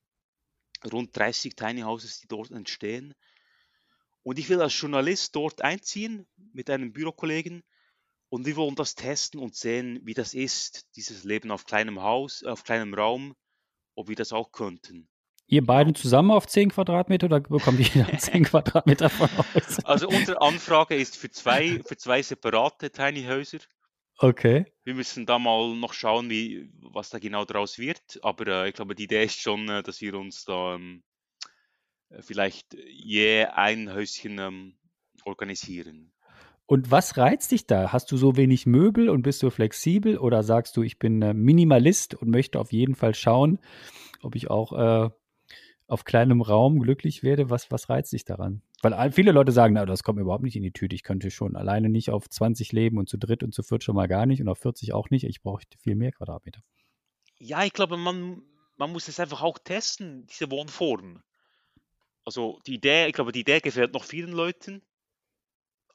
rund 0.90 1.14
30 1.14 1.54
Tiny 1.54 1.82
Houses, 1.82 2.20
die 2.20 2.28
dort 2.28 2.50
entstehen. 2.50 3.14
Und 4.22 4.38
ich 4.38 4.49
will 4.49 4.62
als 4.62 4.78
Journalist 4.78 5.37
dort 5.37 5.60
einziehen 5.60 6.26
mit 6.54 6.70
einem 6.70 6.92
Bürokollegen 6.92 7.62
und 8.30 8.46
wir 8.46 8.56
wollen 8.56 8.76
das 8.76 8.94
testen 8.94 9.40
und 9.40 9.54
sehen, 9.56 10.00
wie 10.04 10.14
das 10.14 10.32
ist, 10.32 10.87
dieses 10.96 11.25
Leben 11.25 11.50
auf 11.50 11.66
kleinem 11.66 12.00
Haus, 12.00 12.42
auf 12.42 12.64
kleinem 12.64 12.94
Raum, 12.94 13.37
ob 13.94 14.08
wir 14.08 14.16
das 14.16 14.32
auch 14.32 14.52
könnten. 14.52 15.10
Ihr 15.50 15.66
beiden 15.66 15.97
zusammen 15.97 16.30
auf 16.30 16.47
10 16.47 16.71
Quadratmeter 16.71 17.26
oder 17.26 17.40
bekommt 17.40 17.80
jeder 17.80 18.16
10 18.16 18.45
Quadratmeter 18.50 19.11
von 19.11 19.28
euch? 19.52 19.85
Also 19.85 20.07
unsere 20.07 20.40
Anfrage 20.40 20.95
ist 20.95 21.16
für 21.16 21.28
zwei, 21.28 21.80
für 21.85 21.97
zwei 21.97 22.23
separate 22.23 22.92
Tiny 22.92 23.25
Häuser. 23.25 23.59
Okay. 24.19 24.66
Wir 24.85 24.95
müssen 24.95 25.26
da 25.26 25.40
mal 25.40 25.75
noch 25.75 25.92
schauen, 25.92 26.30
wie, 26.30 26.71
was 26.80 27.11
da 27.11 27.19
genau 27.19 27.45
draus 27.45 27.80
wird. 27.80 28.21
Aber 28.23 28.47
äh, 28.47 28.69
ich 28.69 28.75
glaube, 28.75 28.95
die 28.95 29.04
Idee 29.04 29.25
ist 29.25 29.40
schon, 29.40 29.69
äh, 29.69 29.83
dass 29.83 30.00
wir 30.00 30.14
uns 30.14 30.45
da 30.45 30.76
ähm, 30.76 31.02
äh, 32.11 32.23
vielleicht 32.23 32.75
je 32.75 33.47
ein 33.47 33.92
Häuschen 33.92 34.38
ähm, 34.38 34.76
organisieren. 35.25 36.12
Und 36.66 36.92
was 36.92 37.16
reizt 37.16 37.50
dich 37.50 37.66
da? 37.66 37.92
Hast 37.92 38.12
du 38.12 38.16
so 38.16 38.37
wenig 38.37 38.66
Möbel 38.66 39.09
und 39.09 39.23
bist 39.23 39.42
du 39.42 39.50
flexibel 39.50 40.16
oder 40.16 40.45
sagst 40.45 40.76
du, 40.76 40.83
ich 40.85 41.00
bin 41.00 41.21
äh, 41.23 41.35
Minimalist 41.35 42.14
und 42.14 42.30
möchte 42.30 42.61
auf 42.61 42.71
jeden 42.71 42.95
Fall 42.95 43.16
schauen, 43.16 43.59
ob 44.23 44.37
ich 44.37 44.49
auch 44.49 45.07
äh, 45.07 45.11
auf 45.90 46.04
kleinem 46.04 46.40
Raum 46.40 46.80
glücklich 46.80 47.23
werde, 47.23 47.50
was, 47.50 47.70
was 47.70 47.88
reizt 47.88 48.12
dich 48.12 48.25
daran? 48.25 48.62
Weil 48.82 49.12
viele 49.12 49.32
Leute 49.32 49.52
sagen, 49.52 49.75
na, 49.75 49.85
das 49.85 50.02
kommt 50.02 50.16
mir 50.16 50.23
überhaupt 50.23 50.44
nicht 50.44 50.56
in 50.56 50.62
die 50.62 50.73
Tüte. 50.73 50.94
Ich 50.94 51.02
könnte 51.02 51.30
schon 51.30 51.56
alleine 51.56 51.88
nicht 51.88 52.11
auf 52.11 52.28
20 52.28 52.73
leben 52.73 52.99
und 52.99 53.09
zu 53.09 53.18
dritt 53.18 53.42
und 53.42 53.52
zu 53.52 53.62
viert 53.62 53.82
schon 53.82 53.97
mal 53.97 54.09
gar 54.09 54.26
nicht 54.26 54.40
und 54.40 54.49
auf 54.49 54.59
40 54.59 54.92
auch 54.92 55.11
nicht. 55.11 55.25
Ich 55.25 55.42
brauche 55.42 55.64
viel 55.78 55.97
mehr 55.97 56.12
Quadratmeter. 56.12 56.62
Ja, 57.38 57.64
ich 57.64 57.73
glaube, 57.73 57.97
man, 57.97 58.42
man 58.76 58.92
muss 58.92 59.09
es 59.09 59.18
einfach 59.18 59.42
auch 59.42 59.59
testen, 59.59 60.26
diese 60.26 60.50
Wohnform. 60.50 61.23
Also 62.25 62.61
die 62.66 62.75
Idee, 62.75 63.06
ich 63.06 63.12
glaube, 63.12 63.32
die 63.32 63.40
Idee 63.40 63.61
gefällt 63.61 63.92
noch 63.92 64.04
vielen 64.04 64.32
Leuten. 64.32 64.82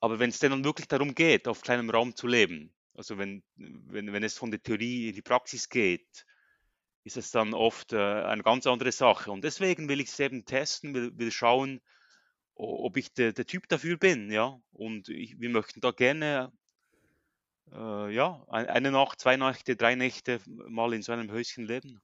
Aber 0.01 0.19
wenn 0.19 0.29
es 0.29 0.39
dann 0.39 0.63
wirklich 0.65 0.87
darum 0.87 1.15
geht, 1.15 1.47
auf 1.47 1.61
kleinem 1.61 1.89
Raum 1.89 2.15
zu 2.15 2.27
leben, 2.27 2.73
also 2.95 3.17
wenn, 3.17 3.43
wenn, 3.55 4.11
wenn 4.11 4.23
es 4.23 4.37
von 4.37 4.51
der 4.51 4.61
Theorie 4.61 5.09
in 5.09 5.15
die 5.15 5.21
Praxis 5.21 5.69
geht, 5.69 6.25
ist 7.05 7.17
es 7.17 7.31
dann 7.31 7.53
oft 7.53 7.93
äh, 7.93 7.97
eine 7.97 8.43
ganz 8.43 8.67
andere 8.67 8.91
Sache. 8.91 9.31
Und 9.31 9.43
deswegen 9.43 9.87
will 9.87 10.01
ich 10.01 10.09
es 10.09 10.19
eben 10.19 10.43
testen, 10.43 10.93
will, 10.93 11.17
will 11.17 11.31
schauen, 11.31 11.79
ob 12.55 12.97
ich 12.97 13.13
der, 13.13 13.31
der 13.31 13.45
Typ 13.45 13.67
dafür 13.69 13.97
bin, 13.97 14.31
ja. 14.31 14.59
Und 14.71 15.09
ich, 15.09 15.39
wir 15.39 15.49
möchten 15.49 15.81
da 15.81 15.91
gerne 15.91 16.51
äh, 17.71 18.13
ja, 18.13 18.43
eine 18.49 18.91
Nacht, 18.91 19.19
zwei 19.21 19.37
Nächte, 19.37 19.75
drei 19.75 19.95
Nächte 19.95 20.39
mal 20.47 20.93
in 20.93 21.03
so 21.03 21.11
einem 21.11 21.31
Häuschen 21.31 21.65
leben. 21.65 22.01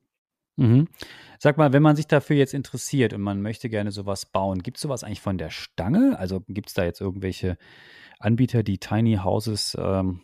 Mhm. 0.57 0.87
Sag 1.39 1.57
mal, 1.57 1.73
wenn 1.73 1.81
man 1.81 1.95
sich 1.95 2.07
dafür 2.07 2.35
jetzt 2.35 2.53
interessiert 2.53 3.13
und 3.13 3.21
man 3.21 3.41
möchte 3.41 3.69
gerne 3.69 3.91
sowas 3.91 4.25
bauen, 4.27 4.61
gibt 4.61 4.77
es 4.77 4.81
sowas 4.81 5.03
eigentlich 5.03 5.21
von 5.21 5.37
der 5.37 5.49
Stange? 5.49 6.19
Also 6.19 6.41
gibt 6.47 6.67
es 6.67 6.75
da 6.75 6.83
jetzt 6.83 7.01
irgendwelche 7.01 7.57
Anbieter, 8.19 8.61
die 8.61 8.77
Tiny 8.77 9.15
Houses 9.23 9.75
ähm, 9.79 10.21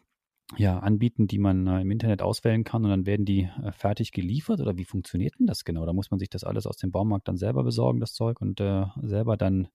ja, 0.55 0.79
anbieten, 0.79 1.27
die 1.27 1.39
man 1.39 1.67
äh, 1.67 1.81
im 1.81 1.91
Internet 1.91 2.21
auswählen 2.21 2.63
kann 2.63 2.85
und 2.85 2.89
dann 2.89 3.05
werden 3.05 3.25
die 3.25 3.49
äh, 3.63 3.71
fertig 3.73 4.11
geliefert 4.11 4.61
oder 4.61 4.77
wie 4.77 4.85
funktioniert 4.85 5.37
denn 5.39 5.47
das 5.47 5.65
genau? 5.65 5.85
Da 5.85 5.91
muss 5.91 6.09
man 6.09 6.19
sich 6.19 6.29
das 6.29 6.43
alles 6.43 6.65
aus 6.65 6.77
dem 6.77 6.91
Baumarkt 6.91 7.27
dann 7.27 7.37
selber 7.37 7.63
besorgen, 7.63 7.99
das 7.99 8.13
Zeug, 8.13 8.39
und 8.39 8.61
äh, 8.61 8.85
selber 9.01 9.35
dann 9.35 9.67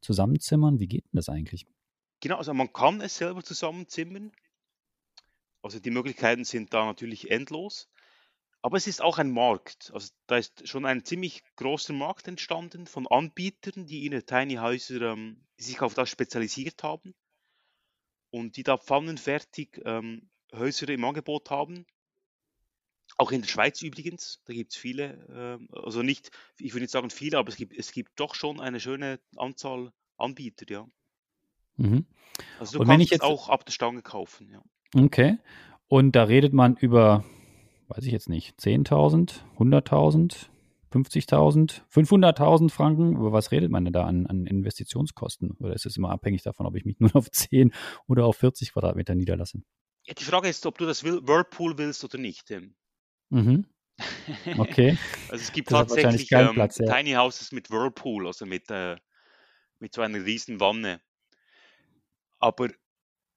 zusammenzimmern. 0.00 0.80
Wie 0.80 0.88
geht 0.88 1.04
denn 1.04 1.18
das 1.18 1.28
eigentlich? 1.28 1.66
Genau, 2.20 2.36
also 2.36 2.52
man 2.52 2.72
kann 2.72 3.00
es 3.00 3.16
selber 3.16 3.44
zusammenzimmern. 3.44 4.32
Also 5.62 5.78
die 5.78 5.90
Möglichkeiten 5.90 6.44
sind 6.44 6.74
da 6.74 6.84
natürlich 6.84 7.30
endlos. 7.30 7.88
Aber 8.60 8.76
es 8.76 8.88
ist 8.88 9.00
auch 9.00 9.18
ein 9.18 9.30
Markt. 9.30 9.92
Also 9.94 10.08
da 10.26 10.36
ist 10.36 10.66
schon 10.66 10.84
ein 10.84 11.04
ziemlich 11.04 11.44
großer 11.54 11.92
Markt 11.92 12.26
entstanden 12.26 12.88
von 12.88 13.06
Anbietern, 13.06 13.86
die 13.86 14.00
ihre 14.00 14.24
Tiny 14.24 14.56
Häuser, 14.56 15.12
ähm, 15.12 15.44
sich 15.56 15.80
auf 15.80 15.94
das 15.94 16.10
spezialisiert 16.10 16.82
haben 16.82 17.14
und 18.30 18.56
die 18.56 18.62
da 18.62 18.76
pfannenfertig 18.76 19.80
ähm, 19.84 20.28
Häuser 20.52 20.88
im 20.88 21.04
Angebot 21.04 21.50
haben. 21.50 21.86
Auch 23.16 23.32
in 23.32 23.40
der 23.40 23.48
Schweiz 23.48 23.82
übrigens, 23.82 24.42
da 24.44 24.52
gibt 24.52 24.72
es 24.72 24.78
viele, 24.78 25.58
äh, 25.72 25.76
also 25.76 26.02
nicht, 26.02 26.30
ich 26.58 26.72
würde 26.72 26.82
nicht 26.82 26.92
sagen 26.92 27.10
viele, 27.10 27.38
aber 27.38 27.48
es 27.48 27.56
gibt, 27.56 27.76
es 27.76 27.92
gibt 27.92 28.12
doch 28.20 28.34
schon 28.34 28.60
eine 28.60 28.80
schöne 28.80 29.18
Anzahl 29.36 29.92
Anbieter, 30.18 30.66
ja. 30.68 30.86
Mhm. 31.76 32.06
Also 32.58 32.78
du 32.78 32.82
und 32.82 32.88
kannst 32.88 33.10
jetzt 33.10 33.22
auch 33.22 33.48
ab 33.48 33.64
der 33.64 33.72
Stange 33.72 34.02
kaufen, 34.02 34.50
ja. 34.50 34.62
Okay. 34.94 35.38
Und 35.86 36.12
da 36.12 36.24
redet 36.24 36.52
man 36.52 36.76
über, 36.76 37.24
weiß 37.88 38.04
ich 38.04 38.12
jetzt 38.12 38.28
nicht, 38.28 38.58
10.000, 38.58 39.40
100.000, 39.58 40.48
50.000, 40.90 41.82
500.000 41.92 42.70
Franken, 42.70 43.16
über 43.16 43.32
was 43.32 43.52
redet 43.52 43.70
man 43.70 43.84
denn 43.84 43.92
da 43.92 44.04
an, 44.06 44.26
an, 44.26 44.46
Investitionskosten? 44.46 45.52
Oder 45.58 45.74
ist 45.74 45.86
es 45.86 45.96
immer 45.96 46.10
abhängig 46.10 46.42
davon, 46.42 46.66
ob 46.66 46.76
ich 46.76 46.84
mich 46.84 46.98
nur 47.00 47.14
auf 47.16 47.30
10 47.30 47.72
oder 48.06 48.24
auf 48.24 48.36
40 48.36 48.72
Quadratmeter 48.72 49.14
niederlasse? 49.14 49.62
Ja, 50.04 50.14
die 50.14 50.24
Frage 50.24 50.48
ist, 50.48 50.64
ob 50.66 50.78
du 50.78 50.86
das 50.86 51.04
Whirlpool 51.04 51.76
willst 51.78 52.04
oder 52.04 52.18
nicht. 52.18 52.52
Mhm. 53.30 53.66
Okay. 54.58 54.96
also 55.28 55.42
es 55.42 55.52
gibt 55.52 55.70
tatsächlich 55.70 56.30
ähm, 56.30 56.54
Platz, 56.54 56.78
ja. 56.78 56.86
Tiny 56.86 57.14
Houses 57.14 57.50
mit 57.50 57.68
Whirlpool, 57.68 58.28
also 58.28 58.46
mit, 58.46 58.70
äh, 58.70 58.96
mit 59.80 59.92
so 59.92 60.02
einer 60.02 60.24
riesen 60.24 60.60
Wanne. 60.60 61.00
Aber 62.38 62.68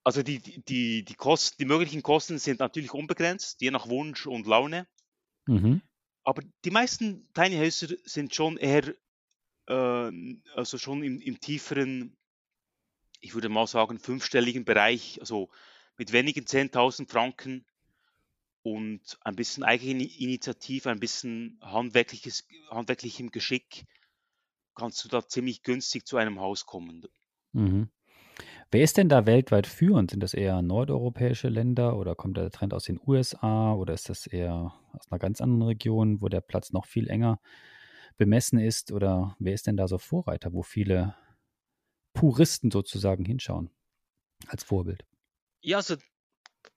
also 0.04 0.22
die, 0.22 0.38
die, 0.38 1.04
die, 1.04 1.14
Kosten, 1.14 1.56
die 1.58 1.64
möglichen 1.64 2.02
Kosten 2.02 2.38
sind 2.38 2.60
natürlich 2.60 2.94
unbegrenzt, 2.94 3.60
je 3.60 3.70
nach 3.70 3.88
Wunsch 3.88 4.26
und 4.26 4.46
Laune. 4.46 4.86
Mhm. 5.46 5.82
Aber 6.24 6.42
die 6.64 6.70
meisten 6.70 7.28
Tiny 7.34 7.56
Häuser 7.56 7.88
sind 8.04 8.34
schon 8.34 8.56
eher, 8.56 8.94
äh, 9.66 10.34
also 10.54 10.78
schon 10.78 11.02
im, 11.02 11.20
im 11.20 11.40
tieferen, 11.40 12.16
ich 13.20 13.34
würde 13.34 13.48
mal 13.48 13.66
sagen, 13.66 13.98
fünfstelligen 13.98 14.64
Bereich, 14.64 15.18
also 15.20 15.48
mit 15.96 16.12
wenigen 16.12 16.44
10.000 16.44 17.10
Franken 17.10 17.64
und 18.62 19.18
ein 19.22 19.36
bisschen 19.36 19.64
Eigeninitiative, 19.64 20.90
ein 20.90 21.00
bisschen 21.00 21.58
handwerkliches, 21.60 22.46
handwerklichem 22.70 23.30
Geschick, 23.30 23.84
kannst 24.74 25.04
du 25.04 25.08
da 25.08 25.26
ziemlich 25.26 25.62
günstig 25.62 26.06
zu 26.06 26.16
einem 26.16 26.40
Haus 26.40 26.66
kommen. 26.66 27.04
Mhm. 27.52 27.90
Wer 28.74 28.84
ist 28.84 28.96
denn 28.96 29.10
da 29.10 29.26
weltweit 29.26 29.66
führend? 29.66 30.12
Sind 30.12 30.22
das 30.22 30.32
eher 30.32 30.62
nordeuropäische 30.62 31.50
Länder 31.50 31.98
oder 31.98 32.14
kommt 32.14 32.38
der 32.38 32.50
Trend 32.50 32.72
aus 32.72 32.84
den 32.84 32.98
USA 33.06 33.74
oder 33.74 33.92
ist 33.92 34.08
das 34.08 34.26
eher 34.26 34.72
aus 34.94 35.12
einer 35.12 35.18
ganz 35.18 35.42
anderen 35.42 35.64
Region, 35.64 36.22
wo 36.22 36.30
der 36.30 36.40
Platz 36.40 36.72
noch 36.72 36.86
viel 36.86 37.10
enger 37.10 37.38
bemessen 38.16 38.58
ist? 38.58 38.90
Oder 38.90 39.36
wer 39.38 39.52
ist 39.52 39.66
denn 39.66 39.76
da 39.76 39.88
so 39.88 39.98
Vorreiter, 39.98 40.54
wo 40.54 40.62
viele 40.62 41.14
Puristen 42.14 42.70
sozusagen 42.70 43.26
hinschauen 43.26 43.68
als 44.46 44.64
Vorbild? 44.64 45.04
Ja, 45.60 45.76
also 45.76 45.96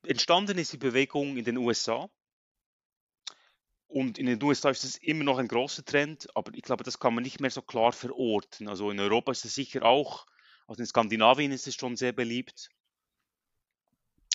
entstanden 0.05 0.57
ist 0.57 0.73
die 0.73 0.77
Bewegung 0.77 1.37
in 1.37 1.45
den 1.45 1.55
USA. 1.55 2.09
Und 3.87 4.17
in 4.17 4.25
den 4.25 4.43
USA 4.43 4.69
ist 4.69 4.83
es 4.83 4.97
immer 4.97 5.23
noch 5.23 5.37
ein 5.37 5.47
großer 5.47 5.85
Trend, 5.85 6.27
aber 6.35 6.53
ich 6.55 6.63
glaube, 6.63 6.83
das 6.83 6.99
kann 6.99 7.15
man 7.15 7.23
nicht 7.23 7.39
mehr 7.39 7.51
so 7.51 7.61
klar 7.61 7.93
verorten. 7.93 8.67
Also 8.67 8.91
in 8.91 8.99
Europa 8.99 9.31
ist 9.31 9.45
es 9.45 9.55
sicher 9.55 9.83
auch 9.85 10.25
also 10.67 10.81
in 10.81 10.87
Skandinavien 10.87 11.51
ist 11.51 11.67
es 11.67 11.75
schon 11.75 11.95
sehr 11.95 12.11
beliebt. 12.11 12.69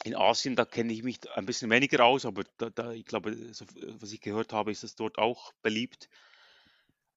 In 0.04 0.16
Asien, 0.16 0.56
da 0.56 0.64
kenne 0.64 0.92
ich 0.92 1.02
mich 1.02 1.18
ein 1.34 1.44
bisschen 1.44 1.70
weniger 1.70 2.04
aus, 2.04 2.24
aber 2.24 2.44
da, 2.56 2.70
da, 2.70 2.92
ich 2.92 3.04
glaube, 3.04 3.52
so, 3.52 3.66
was 3.98 4.12
ich 4.12 4.20
gehört 4.20 4.52
habe, 4.52 4.70
ist 4.70 4.82
es 4.82 4.94
dort 4.94 5.18
auch 5.18 5.52
beliebt. 5.62 6.08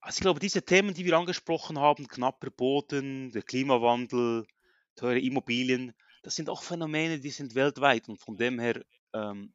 Also 0.01 0.17
ich 0.17 0.21
glaube, 0.21 0.41
diese 0.41 0.63
Themen, 0.63 0.93
die 0.93 1.05
wir 1.05 1.17
angesprochen 1.17 1.79
haben, 1.79 2.09
knapper 2.09 2.49
Boden, 2.49 3.31
der 3.31 3.41
Klimawandel, 3.41 4.45
teure 4.95 5.19
Immobilien, 5.19 5.93
das 6.23 6.35
sind 6.35 6.49
auch 6.49 6.61
Phänomene, 6.61 7.19
die 7.19 7.29
sind 7.29 7.55
weltweit 7.55 8.09
und 8.09 8.19
von 8.19 8.35
dem 8.35 8.59
her 8.59 8.83
ähm, 9.13 9.53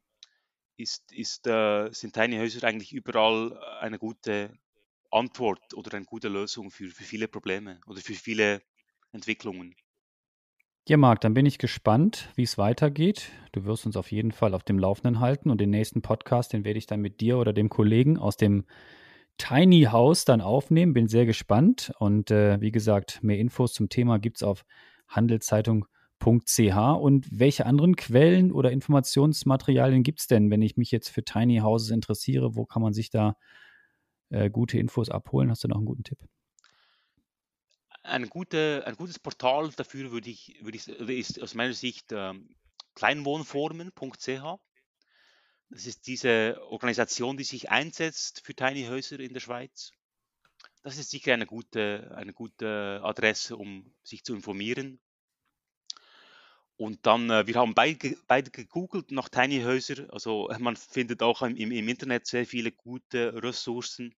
ist, 0.77 1.11
ist, 1.11 1.45
äh, 1.45 1.91
sind 1.91 2.13
Tiny 2.13 2.37
Häuser 2.37 2.65
eigentlich 2.67 2.93
überall 2.93 3.57
eine 3.79 3.99
gute 3.99 4.57
Antwort 5.11 5.73
oder 5.75 5.93
eine 5.93 6.05
gute 6.05 6.29
Lösung 6.29 6.71
für, 6.71 6.89
für 6.89 7.03
viele 7.03 7.27
Probleme 7.27 7.79
oder 7.85 8.01
für 8.01 8.13
viele 8.13 8.61
Entwicklungen. 9.11 9.75
Ja, 10.87 10.97
Marc, 10.97 11.21
dann 11.21 11.35
bin 11.35 11.45
ich 11.45 11.59
gespannt, 11.59 12.29
wie 12.35 12.43
es 12.43 12.57
weitergeht. 12.57 13.29
Du 13.51 13.65
wirst 13.65 13.85
uns 13.85 13.95
auf 13.95 14.11
jeden 14.11 14.31
Fall 14.31 14.55
auf 14.55 14.63
dem 14.63 14.79
Laufenden 14.79 15.19
halten 15.19 15.51
und 15.51 15.61
den 15.61 15.69
nächsten 15.69 16.01
Podcast, 16.01 16.51
den 16.51 16.63
werde 16.65 16.79
ich 16.79 16.87
dann 16.87 16.99
mit 16.99 17.21
dir 17.21 17.37
oder 17.37 17.53
dem 17.53 17.69
Kollegen 17.69 18.17
aus 18.17 18.37
dem 18.37 18.65
Tiny 19.37 19.83
House 19.91 20.25
dann 20.25 20.41
aufnehmen. 20.41 20.93
Bin 20.93 21.07
sehr 21.07 21.27
gespannt 21.27 21.91
und 21.99 22.31
äh, 22.31 22.59
wie 22.59 22.71
gesagt, 22.71 23.23
mehr 23.23 23.37
Infos 23.37 23.73
zum 23.73 23.89
Thema 23.89 24.17
gibt 24.17 24.37
es 24.37 24.43
auf 24.43 24.65
handelszeitung.ch. 25.07 26.75
Und 26.99 27.27
welche 27.31 27.67
anderen 27.67 27.95
Quellen 27.95 28.51
oder 28.51 28.71
Informationsmaterialien 28.71 30.01
gibt 30.01 30.21
es 30.21 30.27
denn, 30.27 30.49
wenn 30.49 30.63
ich 30.63 30.75
mich 30.75 30.89
jetzt 30.89 31.09
für 31.09 31.23
Tiny 31.23 31.59
Houses 31.59 31.91
interessiere? 31.91 32.55
Wo 32.55 32.65
kann 32.65 32.81
man 32.81 32.93
sich 32.93 33.11
da 33.11 33.35
äh, 34.29 34.49
gute 34.49 34.79
Infos 34.79 35.09
abholen? 35.09 35.51
Hast 35.51 35.63
du 35.63 35.67
noch 35.67 35.77
einen 35.77 35.85
guten 35.85 36.03
Tipp? 36.03 36.19
Ein, 38.09 38.29
gute, 38.29 38.83
ein 38.85 38.95
gutes 38.95 39.19
Portal 39.19 39.69
dafür 39.75 40.11
würde 40.11 40.29
ich, 40.29 40.57
würde 40.61 40.77
ich, 40.77 40.87
ist 40.87 41.41
aus 41.41 41.53
meiner 41.53 41.73
Sicht 41.73 42.11
ähm, 42.11 42.55
kleinwohnformen.ch. 42.95 44.59
Das 45.69 45.85
ist 45.85 46.07
diese 46.07 46.59
Organisation, 46.69 47.37
die 47.37 47.43
sich 47.43 47.69
einsetzt 47.69 48.41
für 48.43 48.55
Tiny 48.55 48.85
Häuser 48.85 49.19
in 49.19 49.33
der 49.33 49.39
Schweiz. 49.39 49.91
Das 50.81 50.97
ist 50.97 51.11
sicher 51.11 51.33
eine 51.33 51.45
gute, 51.45 52.11
eine 52.15 52.33
gute 52.33 53.01
Adresse, 53.03 53.55
um 53.55 53.93
sich 54.03 54.23
zu 54.23 54.33
informieren. 54.33 54.99
Und 56.77 57.05
dann, 57.05 57.29
äh, 57.29 57.45
wir 57.45 57.55
haben 57.55 57.75
beide, 57.75 58.15
beide 58.27 58.51
gegoogelt 58.51 59.11
nach 59.11 59.29
Tiny 59.29 59.61
Häuser. 59.61 60.07
Also 60.11 60.49
man 60.59 60.75
findet 60.75 61.21
auch 61.21 61.41
im, 61.41 61.55
im 61.55 61.87
Internet 61.87 62.25
sehr 62.25 62.45
viele 62.45 62.71
gute 62.71 63.43
Ressourcen. 63.43 64.15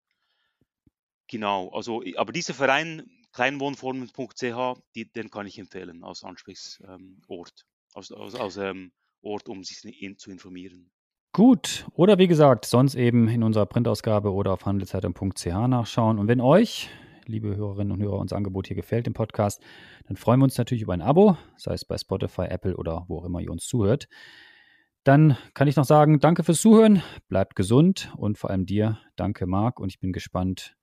Genau, 1.27 1.69
also 1.69 2.03
aber 2.17 2.31
dieser 2.33 2.53
Verein 2.53 3.20
kleinwohnformen.ch, 3.31 4.81
den 5.15 5.29
kann 5.29 5.47
ich 5.47 5.59
empfehlen 5.59 6.03
als 6.03 6.23
Ansprechort, 6.23 6.79
ähm, 6.87 7.21
als, 7.93 8.11
als, 8.11 8.35
als 8.35 8.57
ähm, 8.57 8.91
Ort, 9.21 9.49
um 9.49 9.63
sich 9.63 9.83
in, 10.01 10.17
zu 10.17 10.31
informieren. 10.31 10.91
Gut, 11.33 11.87
oder 11.93 12.17
wie 12.17 12.27
gesagt, 12.27 12.65
sonst 12.65 12.95
eben 12.95 13.29
in 13.29 13.43
unserer 13.43 13.65
Printausgabe 13.65 14.33
oder 14.33 14.51
auf 14.51 14.65
handelszeitung.ch 14.65 15.45
nachschauen. 15.45 16.19
Und 16.19 16.27
wenn 16.27 16.41
euch, 16.41 16.89
liebe 17.25 17.55
Hörerinnen 17.55 17.93
und 17.93 18.01
Hörer, 18.01 18.19
unser 18.19 18.35
Angebot 18.35 18.67
hier 18.67 18.75
gefällt 18.75 19.07
im 19.07 19.13
Podcast, 19.13 19.61
dann 20.07 20.17
freuen 20.17 20.41
wir 20.41 20.43
uns 20.43 20.57
natürlich 20.57 20.81
über 20.81 20.93
ein 20.93 21.01
Abo, 21.01 21.37
sei 21.55 21.73
es 21.73 21.85
bei 21.85 21.97
Spotify, 21.97 22.47
Apple 22.49 22.75
oder 22.75 23.05
wo 23.07 23.19
auch 23.19 23.25
immer 23.25 23.39
ihr 23.39 23.51
uns 23.51 23.65
zuhört. 23.65 24.09
Dann 25.05 25.37
kann 25.53 25.69
ich 25.69 25.77
noch 25.77 25.85
sagen, 25.85 26.19
danke 26.19 26.43
fürs 26.43 26.59
Zuhören, 26.59 27.01
bleibt 27.29 27.55
gesund 27.55 28.11
und 28.17 28.37
vor 28.37 28.49
allem 28.49 28.65
dir, 28.65 28.99
danke 29.15 29.47
Marc 29.47 29.79
und 29.79 29.89
ich 29.89 29.99
bin 29.99 30.11
gespannt, 30.11 30.75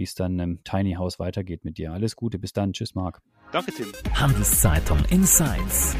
wie 0.00 0.04
es 0.04 0.14
dann 0.14 0.38
im 0.38 0.64
Tiny 0.64 0.94
House 0.94 1.18
weitergeht 1.18 1.66
mit 1.66 1.76
dir. 1.76 1.92
Alles 1.92 2.16
Gute, 2.16 2.38
bis 2.38 2.54
dann. 2.54 2.72
Tschüss, 2.72 2.94
Marc. 2.94 3.20
Danke, 3.52 3.70
Tim. 3.70 3.92
Handelszeitung 4.14 5.04
Insights. 5.10 5.94